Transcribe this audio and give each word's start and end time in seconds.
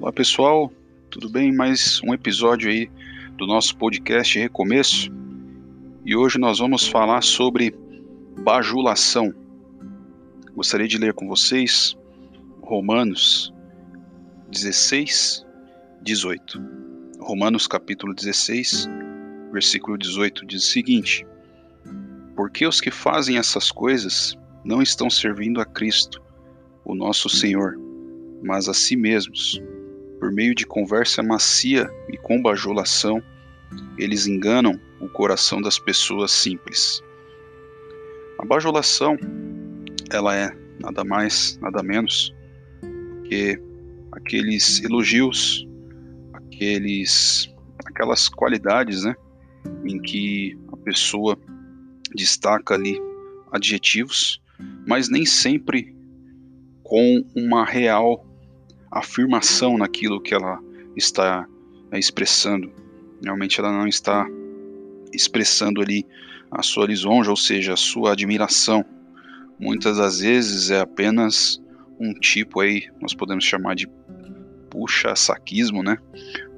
Olá 0.00 0.12
pessoal, 0.12 0.72
tudo 1.10 1.28
bem? 1.28 1.52
Mais 1.52 2.00
um 2.04 2.14
episódio 2.14 2.70
aí 2.70 2.88
do 3.36 3.48
nosso 3.48 3.76
podcast 3.76 4.38
Recomeço 4.38 5.10
e 6.04 6.14
hoje 6.14 6.38
nós 6.38 6.60
vamos 6.60 6.86
falar 6.86 7.20
sobre 7.20 7.74
bajulação. 8.44 9.34
Gostaria 10.54 10.86
de 10.86 10.96
ler 10.98 11.14
com 11.14 11.26
vocês 11.26 11.96
Romanos 12.62 13.52
16, 14.52 15.44
18. 16.00 16.62
Romanos 17.18 17.66
capítulo 17.66 18.14
16, 18.14 18.88
versículo 19.50 19.98
18 19.98 20.46
diz 20.46 20.62
o 20.62 20.70
seguinte: 20.70 21.26
Porque 22.36 22.64
os 22.64 22.80
que 22.80 22.92
fazem 22.92 23.36
essas 23.36 23.72
coisas 23.72 24.38
não 24.64 24.80
estão 24.80 25.10
servindo 25.10 25.60
a 25.60 25.64
Cristo, 25.64 26.22
o 26.84 26.94
nosso 26.94 27.28
Senhor, 27.28 27.76
mas 28.44 28.68
a 28.68 28.74
si 28.74 28.94
mesmos 28.94 29.60
por 30.18 30.32
meio 30.32 30.54
de 30.54 30.66
conversa 30.66 31.22
macia 31.22 31.90
e 32.08 32.16
com 32.16 32.42
bajulação, 32.42 33.22
eles 33.96 34.26
enganam 34.26 34.78
o 35.00 35.08
coração 35.08 35.60
das 35.60 35.78
pessoas 35.78 36.32
simples. 36.32 37.02
A 38.38 38.44
bajulação, 38.44 39.16
ela 40.10 40.34
é 40.36 40.56
nada 40.80 41.04
mais, 41.04 41.58
nada 41.60 41.82
menos 41.82 42.34
que 43.24 43.60
aqueles 44.12 44.82
elogios, 44.82 45.68
aqueles, 46.32 47.52
aquelas 47.84 48.28
qualidades, 48.28 49.04
né, 49.04 49.14
em 49.84 50.00
que 50.00 50.58
a 50.72 50.76
pessoa 50.76 51.38
destaca 52.14 52.74
ali 52.74 53.00
adjetivos, 53.52 54.40
mas 54.86 55.08
nem 55.08 55.24
sempre 55.26 55.94
com 56.82 57.24
uma 57.34 57.64
real 57.64 58.27
afirmação 58.90 59.78
naquilo 59.78 60.20
que 60.20 60.34
ela 60.34 60.60
está 60.96 61.46
é, 61.90 61.98
expressando. 61.98 62.72
Realmente 63.22 63.60
ela 63.60 63.72
não 63.72 63.86
está 63.86 64.26
expressando 65.12 65.80
ali 65.80 66.06
a 66.50 66.62
sua 66.62 66.86
lisonja, 66.86 67.30
ou 67.30 67.36
seja, 67.36 67.74
a 67.74 67.76
sua 67.76 68.12
admiração. 68.12 68.84
Muitas 69.58 69.98
das 69.98 70.20
vezes 70.20 70.70
é 70.70 70.80
apenas 70.80 71.60
um 71.98 72.14
tipo 72.14 72.60
aí, 72.60 72.88
nós 73.00 73.12
podemos 73.12 73.44
chamar 73.44 73.74
de 73.74 73.88
puxa-saquismo, 74.70 75.82
né? 75.82 75.98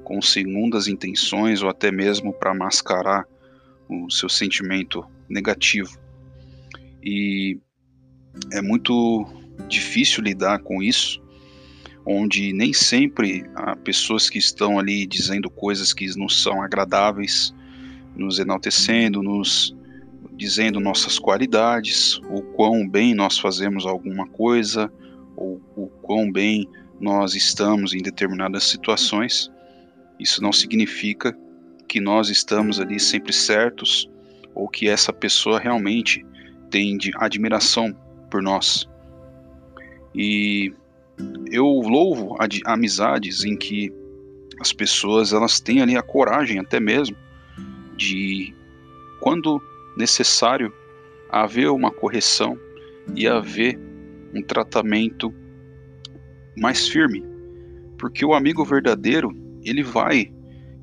Com 0.03 0.21
segundas 0.21 0.87
intenções 0.87 1.63
ou 1.63 1.69
até 1.69 1.91
mesmo 1.91 2.33
para 2.33 2.53
mascarar 2.53 3.25
o 3.89 4.09
seu 4.09 4.29
sentimento 4.29 5.03
negativo. 5.27 5.97
E 7.03 7.59
é 8.51 8.61
muito 8.61 9.25
difícil 9.67 10.23
lidar 10.23 10.59
com 10.59 10.81
isso, 10.81 11.21
onde 12.05 12.53
nem 12.53 12.73
sempre 12.73 13.43
há 13.55 13.75
pessoas 13.75 14.29
que 14.29 14.39
estão 14.39 14.79
ali 14.79 15.05
dizendo 15.05 15.49
coisas 15.49 15.93
que 15.93 16.07
não 16.17 16.27
são 16.27 16.61
agradáveis, 16.61 17.53
nos 18.15 18.39
enaltecendo, 18.39 19.21
nos 19.21 19.75
dizendo 20.33 20.79
nossas 20.79 21.19
qualidades, 21.19 22.17
o 22.29 22.41
quão 22.41 22.87
bem 22.87 23.13
nós 23.13 23.37
fazemos 23.37 23.85
alguma 23.85 24.27
coisa, 24.27 24.91
ou 25.35 25.61
o 25.75 25.87
quão 25.87 26.31
bem 26.31 26.67
nós 26.99 27.35
estamos 27.35 27.93
em 27.93 27.99
determinadas 27.99 28.63
situações. 28.63 29.51
Isso 30.19 30.41
não 30.41 30.51
significa 30.51 31.37
que 31.87 31.99
nós 31.99 32.29
estamos 32.29 32.79
ali 32.79 32.99
sempre 32.99 33.33
certos 33.33 34.09
ou 34.53 34.67
que 34.67 34.87
essa 34.87 35.11
pessoa 35.11 35.59
realmente 35.59 36.25
tem 36.69 36.97
admiração 37.15 37.93
por 38.29 38.41
nós. 38.41 38.87
E 40.15 40.73
eu 41.51 41.65
louvo 41.65 42.37
amizades 42.65 43.43
em 43.43 43.57
que 43.57 43.91
as 44.59 44.71
pessoas 44.71 45.33
elas 45.33 45.59
têm 45.59 45.81
ali 45.81 45.97
a 45.97 46.01
coragem 46.01 46.59
até 46.59 46.79
mesmo 46.79 47.15
de 47.97 48.53
quando 49.19 49.61
necessário 49.97 50.73
haver 51.29 51.69
uma 51.69 51.91
correção 51.91 52.57
e 53.15 53.27
haver 53.27 53.79
um 54.33 54.41
tratamento 54.41 55.33
mais 56.57 56.87
firme, 56.87 57.23
porque 57.97 58.25
o 58.25 58.33
amigo 58.33 58.63
verdadeiro 58.63 59.31
ele 59.63 59.83
vai 59.83 60.31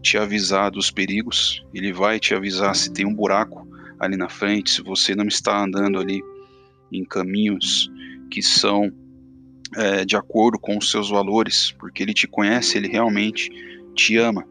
te 0.03 0.17
avisar 0.17 0.71
dos 0.71 0.91
perigos, 0.91 1.65
ele 1.75 1.93
vai 1.93 2.21
te 2.21 2.35
avisar 2.35 2.75
se 2.75 2.93
tem 2.93 3.07
um 3.07 3.15
buraco 3.15 3.67
ali 3.99 4.17
na 4.17 4.29
frente, 4.29 4.71
se 4.71 4.83
você 4.83 5.15
não 5.15 5.27
está 5.27 5.65
andando 5.65 5.99
ali 5.99 6.23
em 6.93 7.05
caminhos 7.05 7.91
que 8.31 8.43
são 8.43 8.93
é, 9.77 10.05
de 10.05 10.17
acordo 10.17 10.59
com 10.59 10.79
os 10.79 10.91
seus 10.91 11.11
valores, 11.11 11.73
porque 11.73 12.03
ele 12.03 12.15
te 12.15 12.27
conhece, 12.27 12.79
ele 12.79 12.89
realmente 12.89 13.51
te 13.95 14.17
ama. 14.17 14.47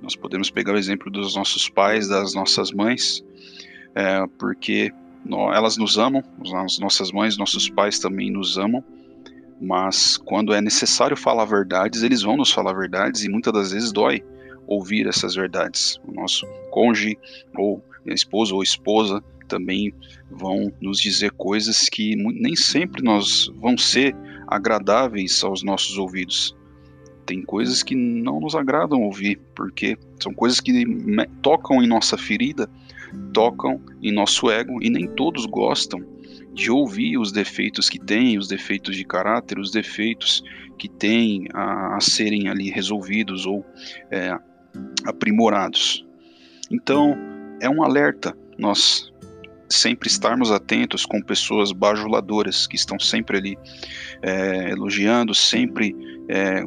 Nós 0.00 0.16
podemos 0.16 0.50
pegar 0.50 0.74
o 0.74 0.78
exemplo 0.78 1.10
dos 1.10 1.36
nossos 1.36 1.68
pais, 1.68 2.08
das 2.08 2.34
nossas 2.34 2.72
mães, 2.72 3.24
é, 3.94 4.26
porque 4.38 4.92
elas 5.54 5.76
nos 5.76 5.98
amam, 5.98 6.22
as 6.64 6.78
nossas 6.78 7.12
mães, 7.12 7.36
nossos 7.36 7.68
pais 7.68 7.98
também 8.00 8.30
nos 8.30 8.58
amam, 8.58 8.84
mas 9.60 10.16
quando 10.16 10.52
é 10.52 10.60
necessário 10.60 11.16
falar 11.16 11.44
verdades, 11.44 12.02
eles 12.02 12.22
vão 12.22 12.36
nos 12.36 12.50
falar 12.50 12.72
verdades 12.72 13.22
e 13.22 13.28
muitas 13.28 13.52
das 13.52 13.72
vezes 13.72 13.92
dói 13.92 14.24
ouvir 14.66 15.06
essas 15.06 15.36
verdades. 15.36 16.00
O 16.04 16.12
nosso 16.12 16.46
cônjuge 16.72 17.16
ou 17.56 17.80
esposo 18.06 18.56
ou 18.56 18.62
esposa 18.62 19.22
também 19.46 19.94
vão 20.28 20.72
nos 20.80 20.98
dizer 20.98 21.30
coisas 21.32 21.88
que 21.88 22.16
nem 22.16 22.56
sempre 22.56 23.02
nós 23.02 23.52
vão 23.54 23.78
ser 23.78 24.16
agradáveis 24.54 25.42
aos 25.42 25.62
nossos 25.62 25.98
ouvidos. 25.98 26.56
Tem 27.24 27.42
coisas 27.42 27.82
que 27.82 27.94
não 27.94 28.40
nos 28.40 28.54
agradam 28.54 29.02
ouvir, 29.02 29.40
porque 29.54 29.96
são 30.20 30.34
coisas 30.34 30.60
que 30.60 30.84
tocam 31.40 31.82
em 31.82 31.86
nossa 31.86 32.18
ferida, 32.18 32.68
tocam 33.32 33.80
em 34.02 34.12
nosso 34.12 34.50
ego 34.50 34.82
e 34.82 34.90
nem 34.90 35.06
todos 35.06 35.46
gostam 35.46 36.04
de 36.52 36.70
ouvir 36.70 37.16
os 37.18 37.32
defeitos 37.32 37.88
que 37.88 37.98
tem, 37.98 38.38
os 38.38 38.48
defeitos 38.48 38.96
de 38.96 39.04
caráter, 39.04 39.58
os 39.58 39.70
defeitos 39.70 40.42
que 40.78 40.88
tem 40.88 41.46
a, 41.54 41.96
a 41.96 42.00
serem 42.00 42.48
ali 42.48 42.70
resolvidos 42.70 43.46
ou 43.46 43.64
é, 44.10 44.36
aprimorados. 45.06 46.04
Então, 46.70 47.16
é 47.60 47.70
um 47.70 47.82
alerta 47.82 48.36
nós 48.58 49.11
sempre 49.68 50.08
estarmos 50.08 50.50
atentos 50.50 51.06
com 51.06 51.20
pessoas 51.22 51.72
bajuladoras 51.72 52.66
que 52.66 52.76
estão 52.76 52.98
sempre 52.98 53.38
ali 53.38 53.58
é, 54.22 54.70
elogiando, 54.70 55.34
sempre 55.34 55.96
é, 56.28 56.62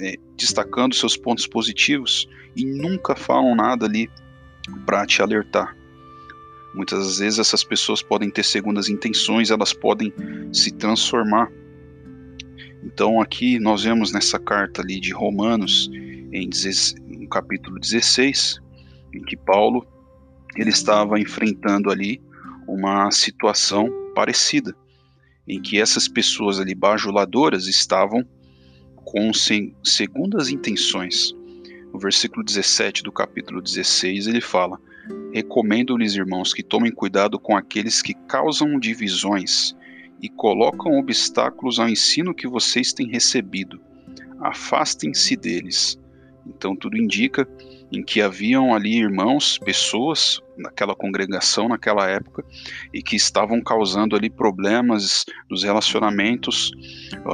é, 0.00 0.14
destacando 0.36 0.94
seus 0.94 1.16
pontos 1.16 1.46
positivos 1.46 2.28
e 2.56 2.64
nunca 2.64 3.14
falam 3.14 3.54
nada 3.54 3.86
ali 3.86 4.08
para 4.86 5.06
te 5.06 5.22
alertar. 5.22 5.76
Muitas 6.74 7.18
vezes 7.18 7.38
essas 7.38 7.64
pessoas 7.64 8.02
podem 8.02 8.30
ter 8.30 8.44
segundas 8.44 8.88
intenções, 8.88 9.50
elas 9.50 9.72
podem 9.72 10.12
se 10.52 10.70
transformar. 10.72 11.50
Então 12.84 13.20
aqui 13.20 13.58
nós 13.58 13.82
vemos 13.82 14.12
nessa 14.12 14.38
carta 14.38 14.82
ali 14.82 15.00
de 15.00 15.12
Romanos, 15.12 15.90
em 16.32 16.50
no 17.06 17.28
capítulo 17.28 17.78
16, 17.78 18.60
em 19.14 19.22
que 19.22 19.36
Paulo 19.36 19.86
ele 20.56 20.70
estava 20.70 21.18
enfrentando 21.18 21.90
ali 21.90 22.20
uma 22.68 23.10
situação 23.10 23.88
parecida, 24.14 24.76
em 25.46 25.60
que 25.60 25.80
essas 25.80 26.06
pessoas 26.06 26.60
ali 26.60 26.74
bajuladoras 26.74 27.66
estavam 27.66 28.22
com 28.94 29.30
segundas 29.82 30.50
intenções. 30.50 31.34
No 31.92 31.98
versículo 31.98 32.44
17 32.44 33.02
do 33.02 33.10
capítulo 33.10 33.62
16, 33.62 34.26
ele 34.26 34.42
fala: 34.42 34.78
Recomendo-lhes, 35.32 36.14
irmãos, 36.14 36.52
que 36.52 36.62
tomem 36.62 36.92
cuidado 36.92 37.38
com 37.38 37.56
aqueles 37.56 38.02
que 38.02 38.12
causam 38.12 38.78
divisões 38.78 39.74
e 40.20 40.28
colocam 40.28 40.98
obstáculos 40.98 41.78
ao 41.78 41.88
ensino 41.88 42.34
que 42.34 42.46
vocês 42.46 42.92
têm 42.92 43.08
recebido. 43.08 43.80
Afastem-se 44.40 45.36
deles. 45.36 45.98
Então, 46.46 46.76
tudo 46.76 46.96
indica 46.96 47.48
em 47.92 48.02
que 48.02 48.20
haviam 48.20 48.74
ali 48.74 48.98
irmãos, 48.98 49.58
pessoas 49.58 50.40
naquela 50.56 50.94
congregação 50.94 51.68
naquela 51.68 52.08
época 52.08 52.44
e 52.92 53.02
que 53.02 53.16
estavam 53.16 53.60
causando 53.60 54.16
ali 54.16 54.28
problemas 54.28 55.24
nos 55.48 55.62
relacionamentos 55.62 56.72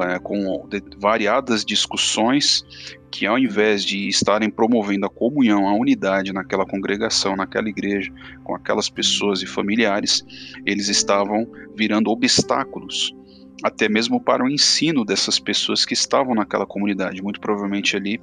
é, 0.08 0.18
com 0.18 0.68
variadas 0.98 1.64
discussões 1.64 2.62
que 3.10 3.26
ao 3.26 3.38
invés 3.38 3.84
de 3.84 4.08
estarem 4.08 4.50
promovendo 4.50 5.06
a 5.06 5.10
comunhão, 5.10 5.68
a 5.68 5.74
unidade 5.74 6.32
naquela 6.32 6.66
congregação, 6.66 7.36
naquela 7.36 7.68
igreja, 7.68 8.12
com 8.42 8.54
aquelas 8.56 8.88
pessoas 8.88 9.40
e 9.40 9.46
familiares, 9.46 10.24
eles 10.66 10.88
estavam 10.88 11.46
virando 11.76 12.10
obstáculos 12.10 13.14
até 13.62 13.88
mesmo 13.88 14.20
para 14.20 14.44
o 14.44 14.50
ensino 14.50 15.04
dessas 15.04 15.38
pessoas 15.38 15.86
que 15.86 15.94
estavam 15.94 16.34
naquela 16.34 16.66
comunidade, 16.66 17.22
muito 17.22 17.40
provavelmente 17.40 17.96
ali 17.96 18.20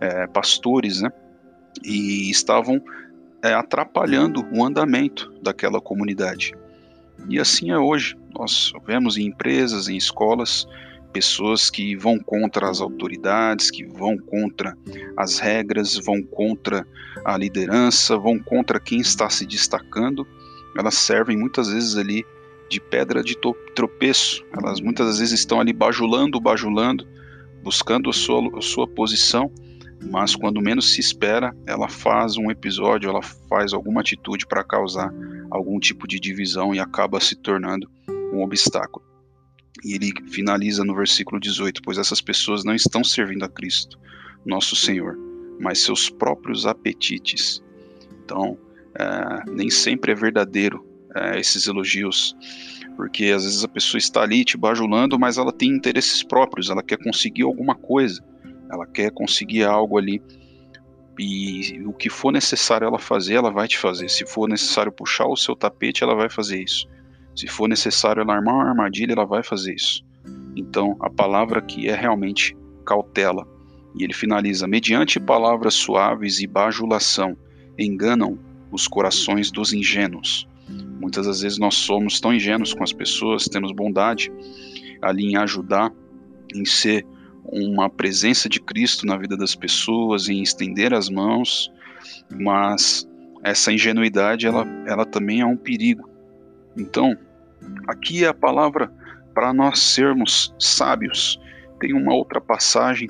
é, 0.00 0.26
pastores, 0.26 1.00
né? 1.00 1.10
E 1.84 2.30
estavam 2.30 2.82
é, 3.42 3.52
atrapalhando 3.52 4.46
o 4.52 4.64
andamento 4.64 5.32
daquela 5.42 5.80
comunidade. 5.80 6.54
E 7.28 7.38
assim 7.38 7.70
é 7.70 7.78
hoje. 7.78 8.16
Nós 8.34 8.72
vemos 8.86 9.16
em 9.16 9.26
empresas, 9.26 9.88
em 9.88 9.96
escolas, 9.96 10.66
pessoas 11.12 11.70
que 11.70 11.94
vão 11.94 12.18
contra 12.18 12.70
as 12.70 12.80
autoridades, 12.80 13.70
que 13.70 13.84
vão 13.84 14.16
contra 14.16 14.76
as 15.16 15.38
regras, 15.38 15.96
vão 15.96 16.22
contra 16.22 16.86
a 17.24 17.36
liderança, 17.36 18.16
vão 18.16 18.38
contra 18.38 18.80
quem 18.80 19.00
está 19.00 19.28
se 19.28 19.46
destacando. 19.46 20.26
Elas 20.76 20.94
servem 20.94 21.36
muitas 21.36 21.68
vezes 21.68 21.96
ali 21.96 22.24
de 22.70 22.80
pedra 22.80 23.22
de 23.22 23.36
tropeço. 23.74 24.44
Elas 24.56 24.80
muitas 24.80 25.18
vezes 25.18 25.38
estão 25.38 25.60
ali 25.60 25.72
bajulando, 25.72 26.40
bajulando, 26.40 27.06
buscando 27.62 28.08
a 28.08 28.12
sua, 28.12 28.58
a 28.58 28.62
sua 28.62 28.88
posição, 28.88 29.52
mas 30.10 30.34
quando 30.34 30.60
menos 30.60 30.92
se 30.92 31.00
espera, 31.00 31.54
ela 31.66 31.88
faz 31.88 32.36
um 32.36 32.50
episódio, 32.50 33.08
ela 33.08 33.22
faz 33.22 33.72
alguma 33.72 34.00
atitude 34.00 34.46
para 34.46 34.64
causar 34.64 35.12
algum 35.50 35.78
tipo 35.78 36.08
de 36.08 36.18
divisão 36.18 36.74
e 36.74 36.80
acaba 36.80 37.20
se 37.20 37.36
tornando 37.36 37.88
um 38.32 38.42
obstáculo. 38.42 39.04
E 39.84 39.94
ele 39.94 40.12
finaliza 40.30 40.84
no 40.84 40.94
versículo 40.94 41.40
18: 41.40 41.82
Pois 41.82 41.98
essas 41.98 42.20
pessoas 42.20 42.64
não 42.64 42.74
estão 42.74 43.02
servindo 43.02 43.44
a 43.44 43.48
Cristo, 43.48 43.98
nosso 44.44 44.76
Senhor, 44.76 45.18
mas 45.60 45.80
seus 45.80 46.10
próprios 46.10 46.66
apetites. 46.66 47.62
Então, 48.24 48.58
é, 48.98 49.50
nem 49.50 49.70
sempre 49.70 50.12
é 50.12 50.14
verdadeiro 50.14 50.86
é, 51.14 51.38
esses 51.38 51.66
elogios, 51.66 52.36
porque 52.96 53.26
às 53.26 53.44
vezes 53.44 53.64
a 53.64 53.68
pessoa 53.68 53.98
está 53.98 54.22
ali 54.22 54.44
te 54.44 54.56
bajulando, 54.56 55.18
mas 55.18 55.38
ela 55.38 55.52
tem 55.52 55.70
interesses 55.70 56.22
próprios, 56.22 56.70
ela 56.70 56.82
quer 56.82 56.98
conseguir 56.98 57.42
alguma 57.42 57.74
coisa, 57.74 58.22
ela 58.72 58.86
quer 58.86 59.10
conseguir 59.10 59.64
algo 59.64 59.98
ali. 59.98 60.22
E 61.18 61.80
o 61.86 61.92
que 61.92 62.08
for 62.08 62.32
necessário 62.32 62.86
ela 62.86 62.98
fazer, 62.98 63.34
ela 63.34 63.50
vai 63.50 63.68
te 63.68 63.78
fazer. 63.78 64.08
Se 64.08 64.24
for 64.24 64.48
necessário 64.48 64.90
puxar 64.90 65.26
o 65.26 65.36
seu 65.36 65.54
tapete, 65.54 66.02
ela 66.02 66.14
vai 66.14 66.30
fazer 66.30 66.62
isso. 66.62 66.88
Se 67.36 67.46
for 67.46 67.68
necessário 67.68 68.22
ela 68.22 68.34
armar 68.34 68.54
uma 68.54 68.68
armadilha, 68.70 69.12
ela 69.12 69.26
vai 69.26 69.42
fazer 69.42 69.74
isso. 69.74 70.02
Então, 70.56 70.96
a 71.00 71.10
palavra 71.10 71.58
aqui 71.58 71.88
é 71.88 71.94
realmente 71.94 72.56
cautela. 72.86 73.46
E 73.94 74.02
ele 74.02 74.14
finaliza: 74.14 74.66
mediante 74.66 75.20
palavras 75.20 75.74
suaves 75.74 76.40
e 76.40 76.46
bajulação, 76.46 77.36
enganam 77.78 78.38
os 78.70 78.88
corações 78.88 79.50
dos 79.50 79.72
ingênuos. 79.74 80.48
Muitas 80.98 81.26
das 81.26 81.42
vezes 81.42 81.58
nós 81.58 81.74
somos 81.74 82.20
tão 82.20 82.32
ingênuos 82.32 82.72
com 82.72 82.82
as 82.82 82.92
pessoas, 82.92 83.44
temos 83.44 83.72
bondade 83.72 84.32
ali 85.02 85.26
em 85.26 85.36
ajudar, 85.36 85.92
em 86.54 86.64
ser 86.64 87.04
uma 87.44 87.90
presença 87.90 88.48
de 88.48 88.60
Cristo 88.60 89.06
na 89.06 89.16
vida 89.16 89.36
das 89.36 89.54
pessoas, 89.54 90.28
em 90.28 90.42
estender 90.42 90.94
as 90.94 91.08
mãos, 91.08 91.70
mas 92.30 93.08
essa 93.42 93.72
ingenuidade 93.72 94.46
ela, 94.46 94.66
ela 94.86 95.04
também 95.04 95.40
é 95.40 95.46
um 95.46 95.56
perigo, 95.56 96.12
então, 96.76 97.16
aqui 97.86 98.24
é 98.24 98.28
a 98.28 98.34
palavra 98.34 98.90
para 99.34 99.52
nós 99.52 99.78
sermos 99.80 100.54
sábios. 100.58 101.38
Tem 101.80 101.92
uma 101.92 102.14
outra 102.14 102.40
passagem 102.40 103.08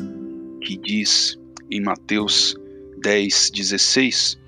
que 0.60 0.76
diz 0.76 1.38
em 1.70 1.80
Mateus 1.80 2.56
10, 3.02 3.50
16: 3.50 4.40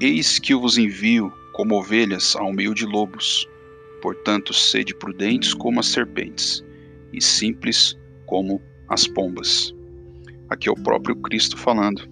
Eis 0.00 0.38
que 0.38 0.54
eu 0.54 0.60
vos 0.60 0.78
envio 0.78 1.32
como 1.52 1.76
ovelhas 1.76 2.34
ao 2.36 2.52
meio 2.52 2.74
de 2.74 2.86
lobos. 2.86 3.48
Portanto, 4.00 4.52
sede 4.52 4.94
prudentes 4.94 5.54
como 5.54 5.80
as 5.80 5.86
serpentes 5.86 6.63
e 7.16 7.22
simples 7.22 7.96
como 8.26 8.60
as 8.88 9.06
pombas. 9.06 9.74
Aqui 10.50 10.68
é 10.68 10.72
o 10.72 10.82
próprio 10.82 11.16
Cristo 11.16 11.56
falando. 11.56 12.08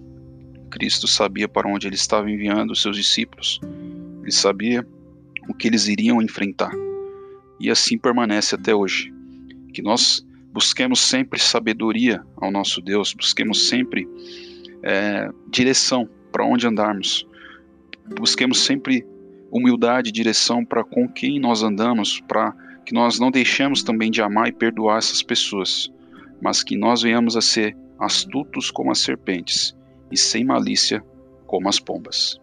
Cristo 0.71 1.07
sabia 1.07 1.47
para 1.47 1.67
onde 1.67 1.87
ele 1.87 1.95
estava 1.95 2.29
enviando 2.29 2.71
os 2.71 2.81
seus 2.81 2.97
discípulos 2.97 3.59
ele 4.23 4.31
sabia 4.31 4.87
o 5.49 5.53
que 5.53 5.67
eles 5.67 5.87
iriam 5.87 6.21
enfrentar. 6.21 6.71
E 7.59 7.69
assim 7.69 7.97
permanece 7.97 8.55
até 8.55 8.73
hoje. 8.73 9.13
Que 9.73 9.81
nós 9.81 10.25
busquemos 10.51 10.99
sempre 11.01 11.39
sabedoria 11.39 12.23
ao 12.37 12.49
nosso 12.49 12.81
Deus, 12.81 13.13
busquemos 13.13 13.67
sempre 13.67 14.07
é, 14.81 15.29
direção 15.49 16.07
para 16.31 16.45
onde 16.45 16.65
andarmos, 16.65 17.27
busquemos 18.17 18.59
sempre 18.59 19.05
humildade 19.51 20.09
e 20.09 20.11
direção 20.11 20.63
para 20.63 20.83
com 20.83 21.07
quem 21.07 21.39
nós 21.39 21.63
andamos, 21.63 22.21
para 22.21 22.55
que 22.85 22.93
nós 22.93 23.19
não 23.19 23.31
deixemos 23.31 23.83
também 23.83 24.11
de 24.11 24.21
amar 24.21 24.47
e 24.47 24.51
perdoar 24.51 24.97
essas 24.97 25.21
pessoas, 25.21 25.91
mas 26.41 26.63
que 26.63 26.77
nós 26.77 27.01
venhamos 27.01 27.37
a 27.37 27.41
ser 27.41 27.75
astutos 27.99 28.69
como 28.69 28.91
as 28.91 28.99
serpentes 28.99 29.75
e 30.11 30.17
sem 30.17 30.43
malícia 30.43 31.03
como 31.47 31.69
as 31.69 31.79
pombas. 31.79 32.39